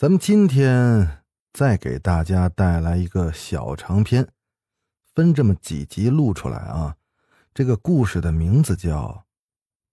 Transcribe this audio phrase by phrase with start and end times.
[0.00, 1.06] 咱们今天
[1.52, 4.26] 再给大家带来一个小长篇，
[5.14, 6.96] 分这么几集录出来啊。
[7.52, 9.08] 这个故事的名字叫《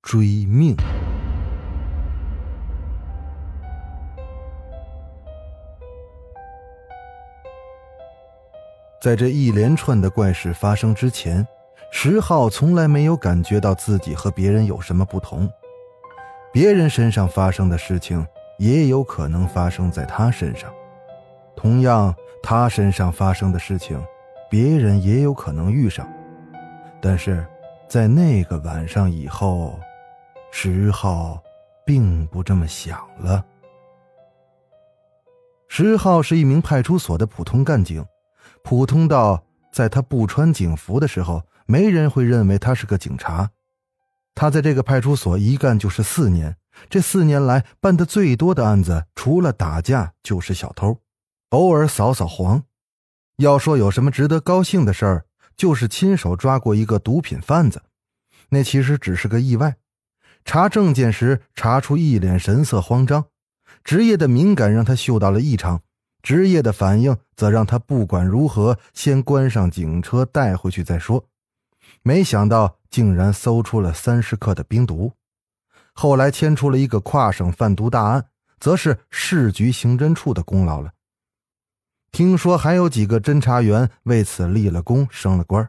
[0.02, 0.74] 追命》。
[9.02, 11.46] 在这一连串的怪事发生之前，
[11.92, 15.52] 石浩从来没有感觉到自己和别人有什么不同。
[16.54, 18.26] 别人身上发生的事情，
[18.58, 20.70] 也有可能发生在他身上；
[21.56, 24.04] 同样，他身上发生的事情，
[24.50, 26.08] 别人也有可能遇上。
[27.02, 27.46] 但是，
[27.88, 29.80] 在那个晚上以后，
[30.52, 31.42] 石浩
[31.86, 33.44] 并不这么想了。
[35.68, 38.04] 石浩是一名派出所的普通干警。
[38.64, 43.50] 普通到在他不穿警服的时候，没人会认为他是个警察。
[44.34, 46.56] 他在这个派出所一干就是四年，
[46.90, 51.02] 这四年来办的最多的案子，除了打架就是小偷，
[51.50, 52.64] 偶尔扫扫黄。
[53.38, 57.84] 要说有什么值得高兴的事儿，就是亲手抓过一个毒品贩子，
[58.50, 59.76] 那其实只是个意外。
[60.46, 63.26] 查证件时查出一脸神色慌张，
[63.84, 65.82] 职业的敏感让他嗅到了异常。
[66.24, 71.26] 职业的反应则让他不管如何先关上警车带回去再说，
[72.02, 75.14] 没想到竟然搜出了三十克的冰毒。
[76.00, 78.28] 后来牵出了一个跨省贩毒大案，
[78.60, 80.92] 则是市局刑侦处的功劳了。
[82.12, 85.68] 听说还有几个侦查员为此立了功，升了官。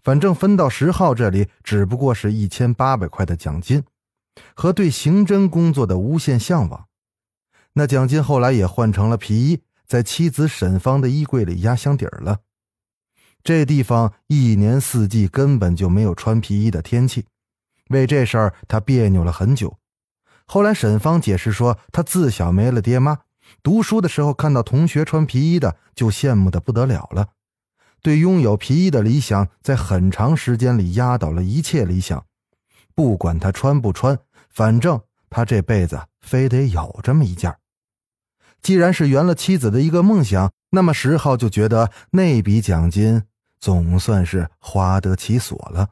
[0.00, 3.82] 反正分到十号这里，只不过是一千八百块的奖金，
[4.54, 6.86] 和对刑侦工作的无限向往。
[7.72, 9.62] 那奖金后来也换成了皮衣。
[9.88, 12.40] 在妻子沈芳的衣柜里压箱底儿了。
[13.42, 17.24] 这地方一年四季根本就没有穿皮衣的天气，
[17.88, 19.76] 为这事儿他别扭了很久。
[20.46, 23.18] 后来沈芳解释说，他自小没了爹妈，
[23.62, 27.28] 读书的时候看到同学穿皮衣的就羡慕的不得了了，
[28.02, 32.24] 对拥有皮衣的理想在很长时间里压倒了一切理想。
[32.94, 37.54] 不管他穿不穿，反正他这辈子非得有这么一件。
[38.62, 43.22] 既然是圆了妻子的一个梦想，那么石浩就觉得那笔奖金
[43.60, 45.90] 总算是花得其所了。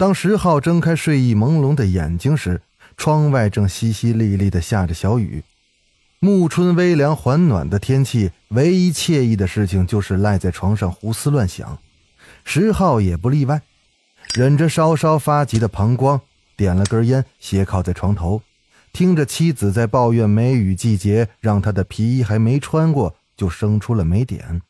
[0.00, 2.62] 当石浩睁开睡意朦胧的眼睛时，
[2.96, 5.44] 窗外正淅淅沥沥的下着小雨。
[6.20, 11.76] 暮春微凉缓暖的天气，唯一惬意的事情就是赖在床上胡思乱想。
[12.44, 13.60] 石浩也不例外，
[14.32, 16.22] 忍着稍稍发急的膀胱，
[16.56, 18.40] 点了根烟，斜靠在床头。
[18.94, 24.62] 听着妻子在抱怨梅雨季节，让他的皮衣还没穿过就生出了霉点。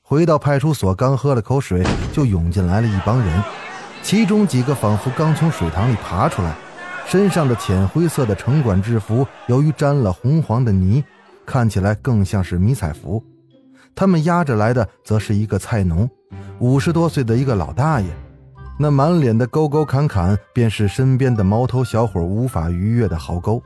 [0.00, 1.84] 回到派出所，刚喝了口水，
[2.14, 3.42] 就涌进来了一帮人，
[4.06, 6.54] 其中几个仿佛刚从水塘里爬出来，
[7.08, 11.02] 身上的浅灰色的城管制服由于沾了红黄的泥，
[11.44, 13.20] 看起来更像是迷彩服。
[13.96, 16.08] 他们押着来的则是一个菜农，
[16.60, 18.06] 五十多岁的一个老大爷。
[18.78, 23.60] 那满脸的沟沟坎坎，便是身边的毛头小伙无法逾越的壕沟。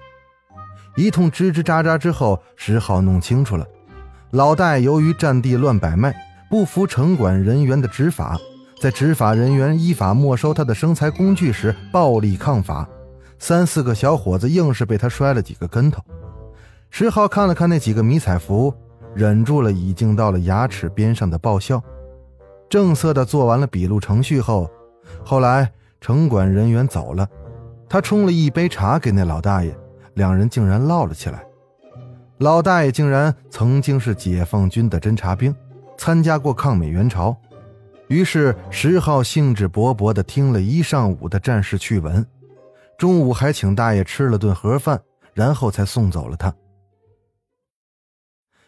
[0.96, 3.66] 一通吱吱喳喳之后，石浩弄清楚了，
[4.30, 6.16] 老戴由于占地乱摆卖，
[6.48, 8.40] 不服城管人员的执法，
[8.80, 12.88] 在执法人员依法没收他的生财工具时暴力抗法，
[13.38, 16.02] 三四个小伙子硬是被他摔了几个跟头。
[16.88, 18.72] 石浩看了看那几个迷彩服，
[19.14, 21.82] 忍住了已经到了牙齿边上的爆笑。
[22.70, 24.70] 正色的做完了笔录程序后。
[25.22, 25.70] 后来
[26.00, 27.28] 城管人员走了，
[27.86, 29.76] 他冲了一杯茶给那老大爷，
[30.14, 31.44] 两人竟然唠了起来。
[32.38, 35.54] 老大爷竟然曾经是解放军的侦察兵，
[35.98, 37.36] 参加过抗美援朝。
[38.10, 42.26] 于是石浩兴致勃勃地听了一上午的战事趣闻，
[42.98, 45.00] 中午还请大爷吃了顿盒饭，
[45.32, 46.52] 然后才送走了他。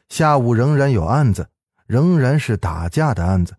[0.09, 1.49] 下午仍然有案子，
[1.87, 3.57] 仍然是打架的案子。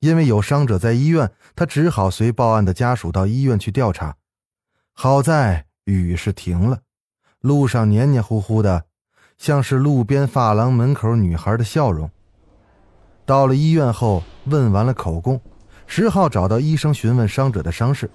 [0.00, 4.16] 因为有伤者在医院，他只好随报案的家属到医院去调查。
[4.92, 6.80] 好在雨是停了，
[7.38, 8.86] 路上黏黏糊糊的，
[9.38, 12.10] 像是路边发廊门口女孩的笑容。
[13.26, 15.40] 到了医院后，问完了口供，
[15.86, 18.10] 石浩找到医生询问伤者的伤势。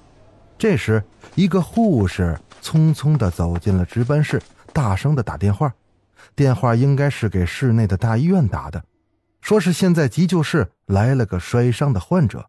[0.58, 1.04] 这时，
[1.36, 4.42] 一个护士匆匆地走进了值班室，
[4.72, 5.74] 大声的打电话，
[6.36, 8.84] 电话应该是给市内的大医院打的，
[9.42, 12.48] 说是现在急救室来了个摔伤的患者，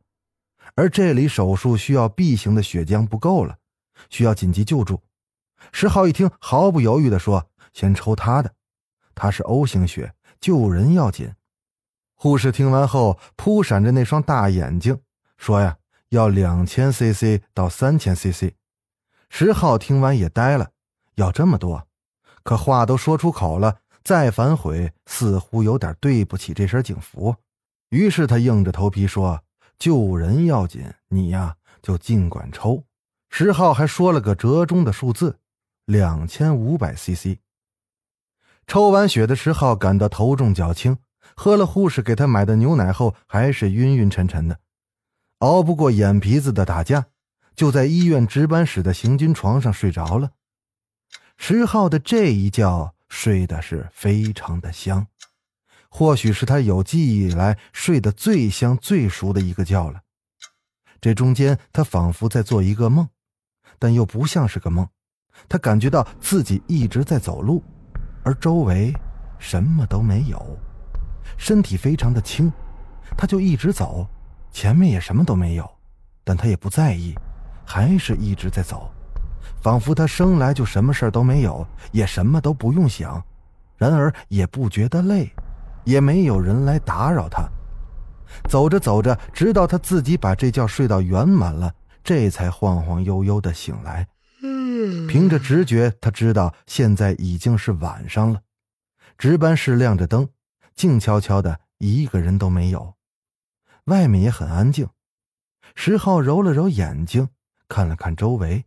[0.75, 3.57] 而这里手术需要 B 型的血浆不够了，
[4.11, 5.01] 需要紧急救助。
[5.73, 8.53] 石浩一听，毫不犹豫的说：“先抽他的，
[9.15, 11.33] 他是 O 型血，救人要紧。”
[12.23, 15.01] 护士听完后，扑闪着那双大眼睛，
[15.39, 15.79] 说：“呀，
[16.11, 18.53] 要两千 CC 到三千 CC。”
[19.31, 20.73] 石浩听完也呆了，
[21.15, 21.89] 要这么多，
[22.43, 27.35] 可话都说出口了，再反悔似乎有点对不起这身警服。
[27.89, 29.43] 于是他硬着头皮说
[29.81, 32.85] ：“救人要紧，你呀就尽管抽。”
[33.33, 35.39] 石浩还说了个折中的数字。
[35.87, 37.39] 两千五百 CC。
[38.67, 40.99] 抽完血的石浩感到头重脚轻，
[41.41, 44.59] 喝了护士给他买的牛奶后，还是晕晕沉沉的，
[45.39, 47.07] 熬不过眼皮子的打架，
[47.57, 50.33] 就在医院值班室的行军床上睡着了。
[51.39, 55.07] 石浩的这一觉睡的是非常的香，
[55.89, 60.03] 或许是他有记忆以来睡得最香最熟的一个觉了。
[61.01, 63.09] 这中间他仿佛在做一个梦，
[63.79, 64.87] 但又不像是个梦。
[65.49, 67.65] 他感觉到自己一直在走路，
[68.25, 68.93] 而周围
[69.39, 70.59] 什么都没有，
[71.41, 72.53] 身体非常的轻，
[73.17, 74.07] 他就一直走，
[74.53, 75.69] 前面也什么都没有，
[76.23, 77.15] 但他也不在意，
[77.65, 78.93] 还是一直在走，
[79.63, 83.25] 仿佛他生来就什么事儿都没有，也什么都不用想，
[83.79, 85.33] 然而也不觉得累，
[85.85, 87.49] 也没有人来打扰他。
[88.47, 91.73] 走着走着，直到他自己把这觉睡到圆满了，
[92.05, 94.07] 这才晃晃悠悠的醒来。
[95.09, 98.43] 凭着直觉，他知道现在已经是晚上了。
[99.17, 100.29] 值班室亮着灯，
[100.81, 102.95] 静悄悄的，一个人都没有。
[103.85, 104.89] 外面也很安静。
[105.75, 107.29] 石浩揉了揉眼睛，
[107.69, 108.65] 看了看周围，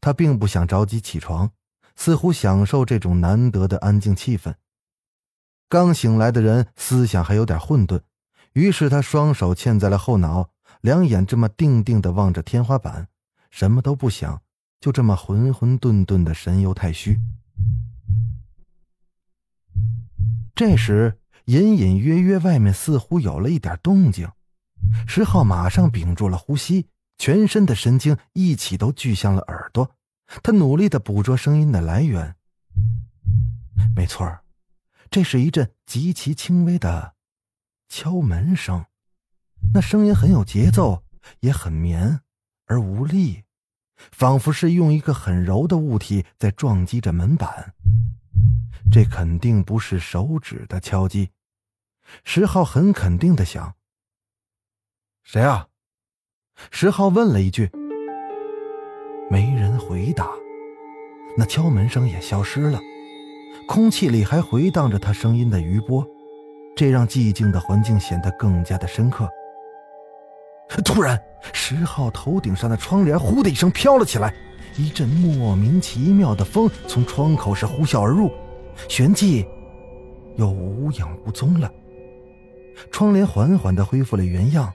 [0.00, 1.52] 他并不想着急起床，
[1.96, 4.54] 似乎享受这种难得的安静气氛。
[5.68, 8.00] 刚醒来的人思想还有点混沌，
[8.54, 10.48] 于是他双手嵌在了后脑，
[10.80, 13.08] 两眼这么定定的望着天花板，
[13.50, 14.40] 什么都不想。
[14.80, 17.20] 就这么浑浑沌沌的神游太虚。
[20.54, 24.28] 这时，隐隐约约外面似乎有了一点动静，
[25.06, 26.88] 石浩马上屏住了呼吸，
[27.18, 29.90] 全身的神经一起都聚向了耳朵。
[30.42, 32.36] 他努力的捕捉声音的来源。
[33.94, 34.40] 没错
[35.10, 37.14] 这是一阵极其轻微的
[37.88, 38.86] 敲门声，
[39.74, 41.04] 那声音很有节奏，
[41.40, 42.20] 也很绵
[42.66, 43.44] 而无力。
[44.10, 47.74] 仿佛是用一个很柔的物体在撞击着门板，
[48.90, 51.30] 这肯定不是手指的敲击。
[52.22, 53.74] 石浩很肯定的想
[55.24, 55.68] ：“谁啊？”
[56.70, 57.70] 石浩问了一句，
[59.30, 60.28] 没人回答，
[61.36, 62.78] 那敲门声也消失了，
[63.66, 66.06] 空气里还回荡着他声音的余波，
[66.76, 69.28] 这让寂静的环境显得更加的深刻。
[70.84, 71.20] 突然，
[71.52, 74.32] 石浩头顶上的窗帘“呼”的一声飘了起来，
[74.76, 78.30] 一阵莫名其妙的风从窗口是呼啸而入，
[78.88, 79.46] 旋即
[80.36, 81.70] 又无影无踪了。
[82.90, 84.72] 窗帘缓缓的恢复了原样，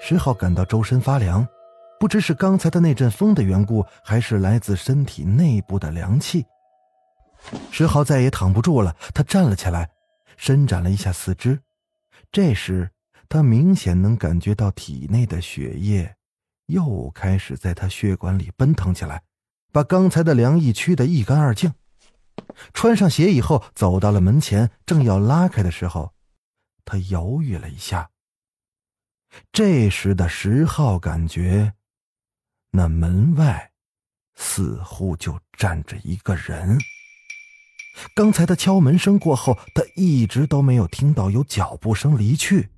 [0.00, 1.46] 石浩感到周身发凉，
[1.98, 6.44] 不知是刚才的那阵风的缘故，还是来自身体内部的凉气。
[7.70, 9.88] 石浩再也躺不住了，他站了起来，
[10.36, 11.60] 伸展了一下四肢，
[12.32, 12.90] 这时。
[13.32, 16.12] 他明显能感觉到体内的血液
[16.70, 19.22] 又开始在他血管里奔腾起来，
[19.72, 21.72] 把刚才的凉意驱得一干二净。
[22.72, 26.14] 穿上鞋以后，走到了门前，正要拉开的时候，
[26.84, 28.10] 他犹豫了一下。
[29.52, 31.74] 这时的石浩感觉，
[32.72, 33.70] 那门外
[34.34, 36.78] 似乎就站着一个人。
[38.14, 42.70] 刚才的敲门声过后，他一直都没有听到有脚步声离去。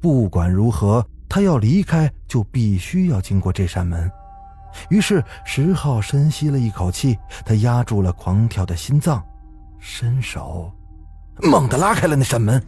[0.00, 4.10] 不管如何，他要离开，就必须要经过这扇门。
[4.90, 9.24] 于是石浩深吸了一口气，他压住了狂跳的心脏，
[9.78, 10.70] 伸手
[11.42, 12.62] 猛地拉开了那扇门。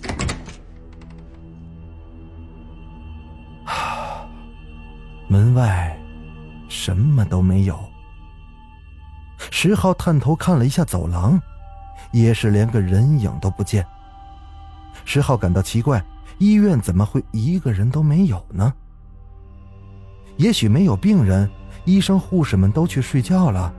[5.28, 5.96] 门外
[6.68, 7.78] 什么都没有。
[9.50, 11.40] 石浩探头看了一下走廊，
[12.12, 13.86] 也是连个人影都不见。
[15.04, 16.02] 石浩感到奇怪。
[16.38, 18.72] 医院怎么会一个人都没有呢？
[20.36, 21.48] 也许没有病人，
[21.84, 23.72] 医生护士们都去睡觉了。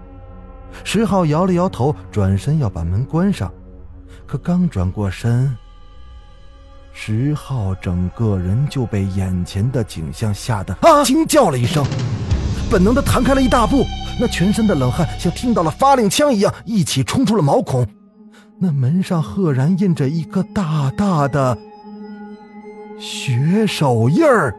[0.84, 3.52] 石浩摇了摇头，转身要把门关上，
[4.26, 5.56] 可刚转过身，
[6.94, 11.86] 石浩整个人就被眼前的景象吓得啊惊叫了一声。
[12.70, 13.84] 本能的弹开了一大步，
[14.20, 17.86] 那全身的冷汗像听到了发令枪一样，一起冲出了毛孔。
[18.58, 21.58] 那门上赫然印着一个大大的
[22.98, 24.56] 血手印儿，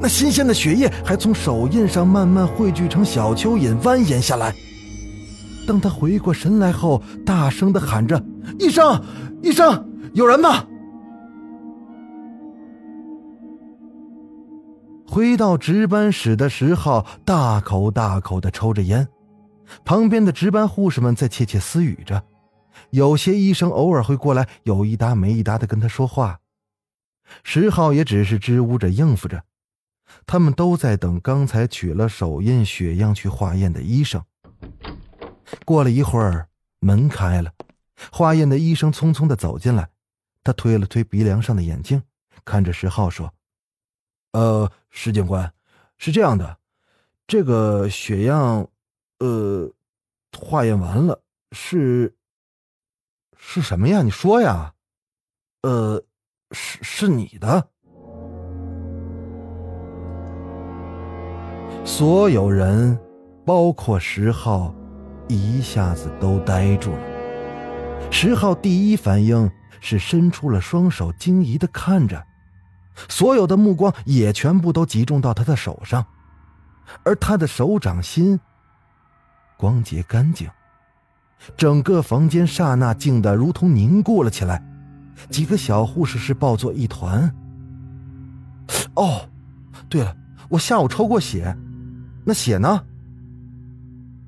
[0.00, 4.54] 那新鲜的血液还从手印上慢慢汇聚成小蚯蚓，蜿蜒下来。
[5.66, 8.22] 当他回过神来后，大声的喊着
[8.60, 9.02] ：“医生，
[9.42, 10.66] 医生，有人吗？”
[15.06, 19.06] 回到值班室的石浩大口大口的抽着烟，
[19.84, 22.22] 旁边的值班护士们在窃窃私语着，
[22.90, 26.40] 有些医生偶尔会过来有一搭没一搭的跟他说话。
[27.42, 29.40] 石浩也只是支吾着应付着，
[30.26, 34.22] 他们都在等刚才取了手印血样去化验的医生。
[35.64, 36.48] 过了一会儿，
[36.80, 37.52] 门开了，
[38.10, 39.90] 化验的医生匆匆的走进来，
[40.42, 42.02] 他推了推鼻梁上的眼镜，
[42.44, 43.32] 看着石浩说。
[44.32, 45.52] 呃，石警官，
[45.96, 46.58] 是这样的，
[47.26, 48.68] 这个血样，
[49.18, 49.72] 呃，
[50.36, 52.16] 化验完了，是
[53.36, 54.02] 是什么呀？
[54.02, 54.74] 你说呀？
[55.62, 56.04] 呃，
[56.50, 57.70] 是是你的。
[61.86, 62.98] 所有人，
[63.44, 64.74] 包括石浩，
[65.28, 66.98] 一下子都呆住了。
[68.10, 69.50] 石浩第一反应
[69.80, 72.24] 是伸出了双手，惊疑的看着。
[73.10, 76.06] 所有的目光也全部都集中到他的手上，
[77.04, 78.40] 而他的手掌心
[79.58, 80.48] 光洁干净。
[81.54, 84.64] 整个房间刹那静得如同凝固了起来，
[85.28, 87.30] 几个小护士是抱作一团。
[88.94, 89.28] 哦，
[89.90, 90.16] 对了，
[90.48, 91.54] 我下午抽过血，
[92.24, 92.82] 那血呢？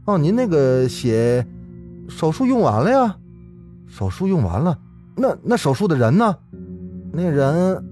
[0.05, 1.47] 哦，您那个血，
[2.09, 3.17] 手术用完了呀？
[3.89, 4.79] 手术用完了，
[5.17, 6.37] 那那手术的人呢？
[7.13, 7.85] 那人。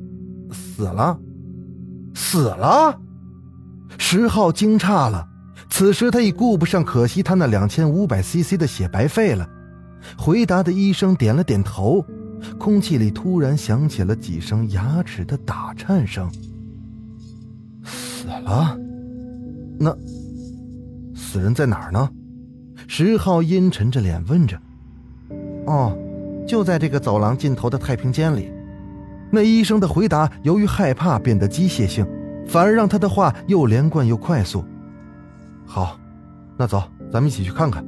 [0.53, 1.19] 死了，
[2.15, 2.97] 死了！
[3.99, 5.27] 石浩惊诧了。
[5.69, 9.49] 此时他已顾不上可惜他那两千五百 CC 的血白费了。
[10.17, 12.07] 回答的医生点了点头，
[12.57, 16.31] 空气里突然响起了几声牙齿的打颤声。
[17.83, 18.79] 死了？
[19.79, 19.97] 那
[21.15, 22.11] 死人在哪儿呢？
[22.87, 24.61] 石浩阴沉着脸问着。
[25.67, 25.97] 哦，
[26.47, 28.51] 就在这个走廊尽头的太平间里。
[29.31, 32.07] 那医生的回答由于害怕变得机械性，
[32.47, 34.65] 反而让他的话又连贯又快速。
[35.67, 35.99] 好，
[36.57, 37.85] 那走，咱们一起去看看。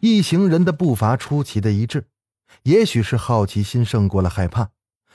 [0.00, 2.04] 一行人的步伐出奇的一致，
[2.64, 4.68] 也许是好奇心胜过了害怕，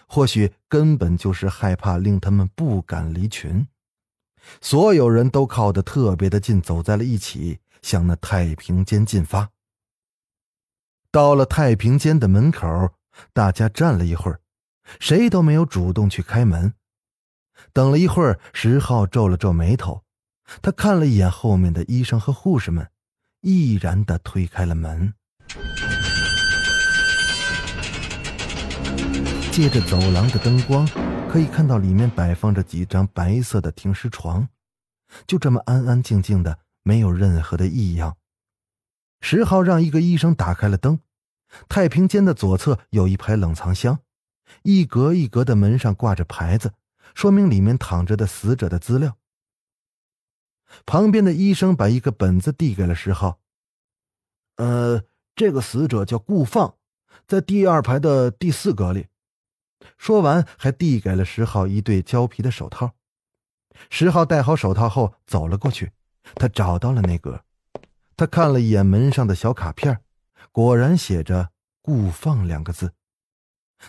[0.08, 3.68] 或许根本就是害怕令他们不敢离群。
[4.62, 9.50] 所有人都靠得特别的近，走在了一起，向那太平间进发。
[11.12, 12.94] 到了太平间的门口，
[13.34, 14.40] 大家站了一会儿，
[15.00, 16.74] 谁都没有主动去开门。
[17.74, 20.04] 等了一会儿，石浩皱了皱眉头，
[20.62, 22.90] 他看了一眼后面的医生和护士们，
[23.42, 25.14] 毅然的推开了门。
[29.58, 30.88] 借着走廊的灯光，
[31.28, 34.48] 可以看到里面摆放着几张白色的停尸床，
[35.26, 38.18] 就这么安安静静的，没有任何的异样。
[39.20, 41.00] 石浩让一个医生打开了灯。
[41.68, 43.98] 太平间的左侧有一排冷藏箱，
[44.62, 46.74] 一格一格的门上挂着牌子，
[47.16, 49.18] 说明里面躺着的死者的资料。
[50.86, 53.40] 旁边的医生把一个本子递给了石浩。
[54.58, 55.02] 呃，
[55.36, 56.76] 这个死者叫顾放，
[57.26, 59.08] 在第二排的第四格里。
[59.98, 62.94] 说完，还递给了石浩一对胶皮的手套。
[63.90, 65.92] 石浩戴好手套后走了过去，
[66.36, 67.44] 他找到了那格，
[68.16, 70.02] 他看了一眼门上的小卡片。
[70.52, 71.52] 果然写着
[71.82, 72.94] “顾放”两个字，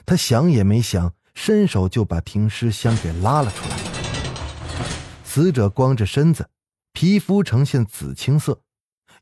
[0.05, 3.77] 他想也没想，伸手就把停尸箱给拉了出来。
[5.25, 6.51] 死者光着身子，
[6.93, 8.61] 皮肤呈现紫青色，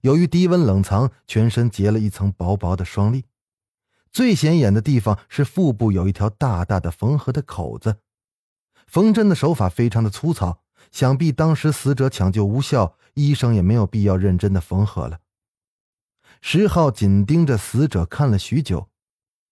[0.00, 3.24] 由于低温冷藏，全身结了一层薄薄的霜粒。
[4.16, 7.98] 最显眼的地方是腹部有一条大大的缝合的口子，
[8.86, 15.20] 缝针的手法非常的粗糙，想必当时死者抢救无效，医生也没有必要认真的缝合了。
[16.40, 18.88] 石浩紧盯着死者看了许久，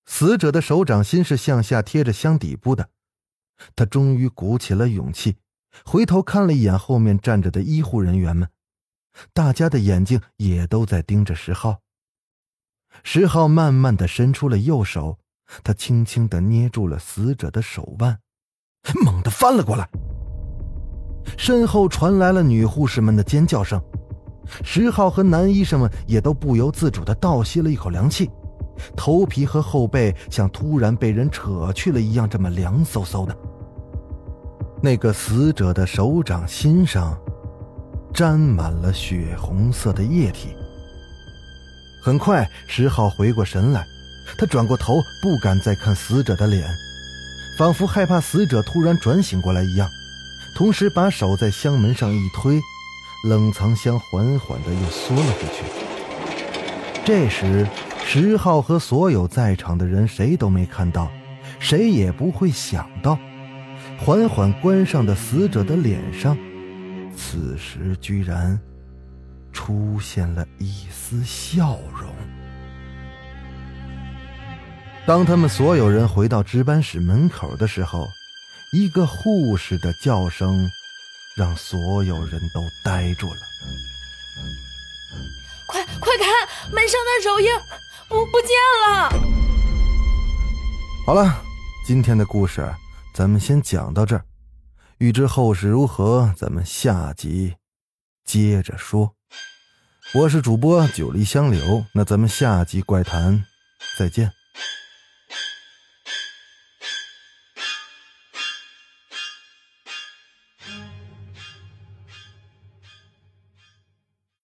[0.07, 2.89] 死者的手掌心是向下贴着箱底部的。
[3.77, 5.37] 他终于鼓起了勇气，
[5.85, 8.49] 回头看了一眼后面站着的医护人员们，
[9.35, 11.83] 大家的眼睛也都在盯着石浩。
[13.05, 15.19] 石浩慢慢的伸出了右手，
[15.63, 18.19] 他轻轻的捏住了死者的手腕，
[19.05, 19.87] 猛地翻了过来。
[21.37, 23.81] 身后传来了女护士们的尖叫声。
[24.63, 28.31] 石浩和男医生们也都不由自主的倒吸了一口凉气，
[28.97, 33.37] 头皮和后背像突然被人扯去了一样，这么凉飕飕的。
[34.83, 37.19] 那个死者的手掌心上
[38.13, 40.57] 沾满了血红色的液体。
[42.05, 43.87] 很快，石浩回过神来，
[44.37, 46.69] 他转过头，不敢再看死者的脸，
[47.57, 49.89] 仿佛害怕死者突然转醒过来一样，
[50.55, 52.61] 同时把手在箱门上一推，
[53.27, 55.65] 冷藏箱缓缓的又缩了回去。
[57.07, 57.67] 这时，
[58.05, 61.11] 石浩和所有在场的人谁都没看到，
[61.59, 63.19] 谁也不会想到，
[63.99, 66.37] 缓缓关上的死者的脸上，
[67.17, 68.61] 此时居然
[69.55, 72.15] 出现了一丝笑容。
[75.07, 78.07] 当他们所有人回到值班室门口的时候，
[78.73, 80.71] 一个护士的叫声
[81.37, 83.41] 让所有人都呆住了。
[85.69, 87.49] 快快看，门上的手印
[88.09, 88.51] 不不见
[88.87, 89.11] 了！
[91.07, 91.43] 好了，
[91.87, 92.67] 今天的故事
[93.15, 94.25] 咱们先讲到这儿，
[94.99, 97.57] 欲知后事如何，咱们下集
[98.25, 99.14] 接着说。
[100.15, 103.45] 我是主播九黎香柳，那咱们下集怪谈
[103.99, 104.31] 再见。